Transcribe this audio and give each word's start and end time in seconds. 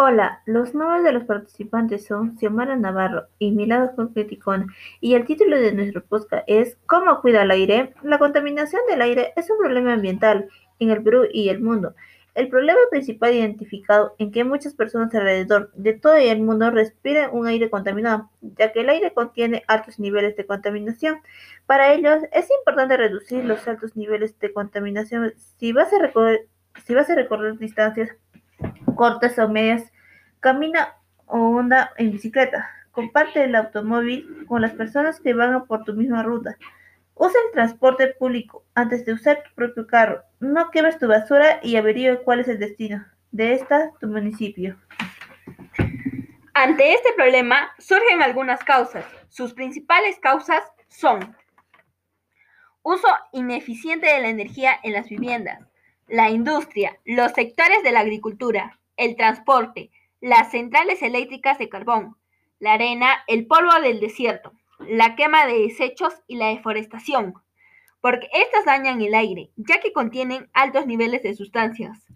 Hola, 0.00 0.42
los 0.46 0.76
nombres 0.76 1.02
de 1.02 1.10
los 1.10 1.24
participantes 1.24 2.06
son 2.06 2.38
Xiomara 2.38 2.76
Navarro 2.76 3.26
y 3.40 3.50
Milagros 3.50 3.96
Concreticona, 3.96 4.68
y 5.00 5.14
el 5.14 5.24
título 5.24 5.58
de 5.58 5.72
nuestro 5.72 6.04
podcast 6.04 6.44
es 6.46 6.78
¿Cómo 6.86 7.20
cuida 7.20 7.42
el 7.42 7.50
aire? 7.50 7.94
La 8.04 8.20
contaminación 8.20 8.80
del 8.88 9.02
aire 9.02 9.32
es 9.34 9.50
un 9.50 9.58
problema 9.58 9.94
ambiental 9.94 10.48
en 10.78 10.90
el 10.90 11.02
Perú 11.02 11.24
y 11.32 11.48
el 11.48 11.60
mundo. 11.60 11.96
El 12.36 12.46
problema 12.46 12.78
principal 12.92 13.34
identificado 13.34 14.14
en 14.18 14.30
que 14.30 14.44
muchas 14.44 14.72
personas 14.72 15.12
alrededor 15.16 15.72
de 15.74 15.94
todo 15.94 16.14
el 16.14 16.42
mundo 16.42 16.70
respiran 16.70 17.30
un 17.32 17.48
aire 17.48 17.68
contaminado, 17.68 18.30
ya 18.40 18.70
que 18.70 18.82
el 18.82 18.90
aire 18.90 19.12
contiene 19.12 19.64
altos 19.66 19.98
niveles 19.98 20.36
de 20.36 20.46
contaminación. 20.46 21.22
Para 21.66 21.92
ellos 21.92 22.22
es 22.30 22.48
importante 22.60 22.96
reducir 22.96 23.44
los 23.44 23.66
altos 23.66 23.96
niveles 23.96 24.38
de 24.38 24.52
contaminación 24.52 25.34
si 25.58 25.72
vas 25.72 25.92
a 25.92 25.98
recorrer, 25.98 26.46
si 26.84 26.94
vas 26.94 27.10
a 27.10 27.16
recorrer 27.16 27.58
distancias 27.58 28.10
cortas 28.98 29.38
o 29.38 29.48
medias, 29.48 29.92
camina 30.40 30.94
o 31.26 31.58
anda 31.58 31.92
en 31.96 32.12
bicicleta, 32.12 32.68
comparte 32.92 33.44
el 33.44 33.54
automóvil 33.54 34.46
con 34.46 34.62
las 34.62 34.72
personas 34.72 35.20
que 35.20 35.34
van 35.34 35.66
por 35.66 35.84
tu 35.84 35.94
misma 35.94 36.22
ruta. 36.22 36.56
Usa 37.14 37.38
el 37.46 37.52
transporte 37.52 38.08
público 38.08 38.64
antes 38.74 39.04
de 39.04 39.12
usar 39.12 39.42
tu 39.42 39.54
propio 39.54 39.86
carro. 39.86 40.22
No 40.40 40.70
quemes 40.70 40.98
tu 40.98 41.08
basura 41.08 41.60
y 41.62 41.76
averigüe 41.76 42.22
cuál 42.22 42.40
es 42.40 42.48
el 42.48 42.58
destino 42.58 43.04
de 43.32 43.54
esta 43.54 43.92
tu 44.00 44.06
municipio. 44.06 44.76
Ante 46.54 46.92
este 46.92 47.12
problema 47.14 47.70
surgen 47.78 48.22
algunas 48.22 48.64
causas. 48.64 49.04
Sus 49.28 49.54
principales 49.54 50.18
causas 50.18 50.62
son 50.88 51.36
uso 52.82 53.08
ineficiente 53.32 54.06
de 54.06 54.20
la 54.20 54.28
energía 54.28 54.72
en 54.82 54.92
las 54.92 55.08
viviendas, 55.08 55.60
la 56.08 56.30
industria, 56.30 56.98
los 57.04 57.32
sectores 57.32 57.82
de 57.82 57.92
la 57.92 58.00
agricultura, 58.00 58.78
el 58.96 59.14
transporte, 59.14 59.90
las 60.20 60.50
centrales 60.50 61.02
eléctricas 61.02 61.58
de 61.58 61.68
carbón, 61.68 62.16
la 62.58 62.72
arena, 62.72 63.24
el 63.26 63.46
polvo 63.46 63.72
del 63.80 64.00
desierto, 64.00 64.52
la 64.80 65.16
quema 65.16 65.46
de 65.46 65.60
desechos 65.60 66.14
y 66.26 66.36
la 66.36 66.48
deforestación, 66.48 67.34
porque 68.00 68.28
estas 68.32 68.64
dañan 68.64 69.00
el 69.02 69.14
aire, 69.14 69.50
ya 69.56 69.80
que 69.80 69.92
contienen 69.92 70.48
altos 70.52 70.86
niveles 70.86 71.22
de 71.22 71.34
sustancias 71.34 72.08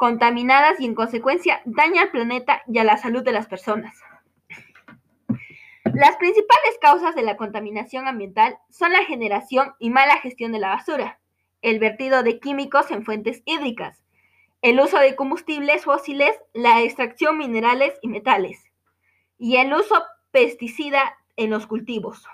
contaminadas 0.00 0.80
y 0.80 0.86
en 0.86 0.94
consecuencia 0.94 1.60
dañan 1.66 2.04
al 2.04 2.10
planeta 2.10 2.62
y 2.66 2.78
a 2.78 2.84
la 2.84 2.96
salud 2.96 3.22
de 3.22 3.32
las 3.32 3.48
personas. 3.48 3.94
Las 5.84 6.16
principales 6.16 6.78
causas 6.80 7.14
de 7.14 7.20
la 7.20 7.36
contaminación 7.36 8.08
ambiental 8.08 8.56
son 8.70 8.94
la 8.94 9.04
generación 9.04 9.74
y 9.78 9.90
mala 9.90 10.16
gestión 10.16 10.52
de 10.52 10.58
la 10.58 10.70
basura, 10.70 11.20
el 11.60 11.78
vertido 11.80 12.22
de 12.22 12.40
químicos 12.40 12.90
en 12.90 13.04
fuentes 13.04 13.42
hídricas, 13.44 13.99
el 14.62 14.78
uso 14.78 14.98
de 14.98 15.16
combustibles 15.16 15.84
fósiles, 15.84 16.38
la 16.52 16.82
extracción 16.82 17.38
minerales 17.38 17.94
y 18.02 18.08
metales, 18.08 18.62
y 19.38 19.56
el 19.56 19.72
uso 19.72 20.02
pesticida 20.30 21.16
en 21.36 21.50
los 21.50 21.66
cultivos. 21.66 22.26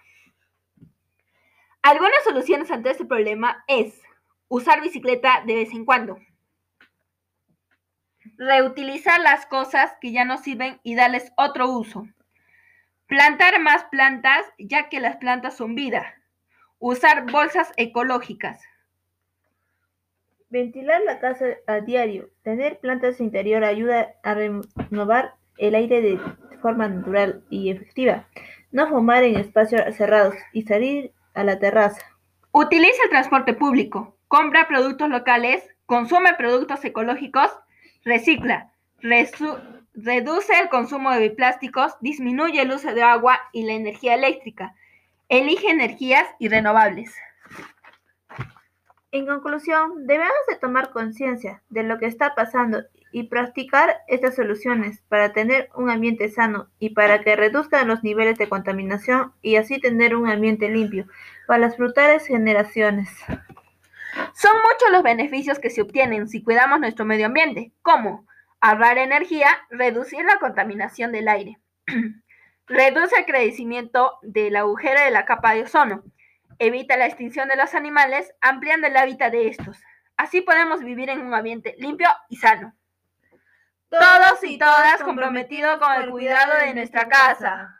Algunas 1.82 2.24
soluciones 2.24 2.70
ante 2.70 2.91
este 2.91 3.04
problema 3.04 3.64
es 3.69 4.02
usar 4.48 4.80
bicicleta 4.80 5.42
de 5.47 5.54
vez 5.54 5.72
en 5.72 5.84
cuando, 5.84 6.19
reutilizar 8.36 9.20
las 9.20 9.47
cosas 9.47 9.92
que 10.00 10.10
ya 10.10 10.24
no 10.24 10.38
sirven 10.38 10.80
y 10.82 10.97
darles 10.97 11.32
otro 11.36 11.70
uso, 11.70 12.08
plantar 13.06 13.60
más 13.60 13.84
plantas 13.84 14.44
ya 14.58 14.88
que 14.88 14.98
las 14.98 15.16
plantas 15.16 15.56
son 15.56 15.77
vida, 15.77 16.20
usar 16.81 17.31
bolsas 17.31 17.72
ecológicas, 17.76 18.60
Ventilar 20.56 21.03
la 21.03 21.19
casa 21.19 21.49
a 21.67 21.81
diario. 21.81 22.31
Tener 22.43 22.78
plantas 22.78 23.21
interior 23.21 23.62
ayuda 23.62 24.15
a 24.22 24.33
renovar 24.33 25.34
el 25.59 25.75
aire 25.75 26.00
de 26.00 26.19
forma 26.62 26.89
natural 26.89 27.44
y 27.50 27.69
efectiva. 27.69 28.27
No 28.72 28.89
fumar 28.89 29.22
en 29.22 29.37
espacios 29.37 29.83
cerrados 29.95 30.34
y 30.55 30.62
salir 30.62 31.12
a 31.34 31.45
la 31.45 31.59
terraza. 31.59 32.00
Utiliza 32.53 33.03
el 33.05 33.11
transporte 33.11 33.53
público. 33.53 34.16
Compra 34.28 34.66
productos 34.66 35.11
locales. 35.11 35.62
Consume 35.84 36.33
productos 36.39 36.83
ecológicos. 36.87 37.50
Recicla. 38.03 38.72
reduce 39.03 40.59
el 40.59 40.71
consumo 40.71 41.11
de 41.11 41.33
plásticos. 41.33 41.93
Disminuye 42.00 42.62
el 42.62 42.72
uso 42.72 42.95
de 42.95 43.03
agua 43.03 43.39
y 43.53 43.66
la 43.66 43.75
energía 43.75 44.15
eléctrica. 44.15 44.75
Elige 45.28 45.69
energías 45.69 46.27
y 46.39 46.49
renovables. 46.49 47.15
En 49.16 49.25
conclusión, 49.25 50.06
debemos 50.06 50.34
de 50.47 50.56
tomar 50.56 50.91
conciencia 50.91 51.62
de 51.71 51.84
lo 51.84 51.99
que 51.99 52.04
está 52.04 52.34
pasando 52.34 52.84
y 53.10 53.28
practicar 53.28 53.97
estas 54.09 54.37
soluciones 54.37 55.00
para 55.09 55.32
tener 55.32 55.71
un 55.75 55.88
ambiente 55.88 56.28
sano 56.28 56.69
y 56.78 56.91
para 56.91 57.22
que 57.22 57.34
reduzcan 57.34 57.88
los 57.88 58.03
niveles 58.03 58.37
de 58.37 58.50
contaminación 58.50 59.32
y 59.41 59.56
así 59.56 59.81
tener 59.81 60.15
un 60.15 60.28
ambiente 60.28 60.69
limpio 60.69 61.06
para 61.47 61.60
las 61.60 61.78
futuras 61.78 62.27
generaciones. 62.27 63.09
Son 64.34 64.53
muchos 64.53 64.93
los 64.93 65.03
beneficios 65.03 65.59
que 65.60 65.71
se 65.71 65.81
obtienen 65.81 66.28
si 66.28 66.43
cuidamos 66.43 66.78
nuestro 66.78 67.06
medio 67.06 67.25
ambiente, 67.25 67.72
como 67.81 68.27
ahorrar 68.60 68.98
energía, 68.98 69.48
reducir 69.71 70.27
la 70.27 70.38
contaminación 70.38 71.10
del 71.10 71.28
aire, 71.28 71.59
reduce 72.66 73.16
el 73.16 73.25
crecimiento 73.25 74.19
del 74.21 74.56
agujero 74.56 75.00
de 75.00 75.10
la 75.10 75.25
capa 75.25 75.54
de 75.54 75.62
ozono, 75.62 76.04
Evita 76.59 76.97
la 76.97 77.06
extinción 77.06 77.49
de 77.49 77.56
los 77.56 77.75
animales, 77.75 78.33
ampliando 78.41 78.87
el 78.87 78.97
hábitat 78.97 79.33
de 79.33 79.49
estos. 79.49 79.78
Así 80.17 80.41
podemos 80.41 80.81
vivir 80.81 81.11
en 81.11 81.21
un 81.21 81.34
ambiente 81.34 81.75
limpio 81.78 82.09
y 82.28 82.37
sano. 82.37 82.75
Todos 83.89 84.43
y 84.43 84.59
todas 84.59 85.03
comprometidos 85.03 85.78
con 85.78 85.93
el 85.93 86.11
cuidado 86.11 86.55
de 86.65 86.75
nuestra 86.75 87.09
casa. 87.09 87.77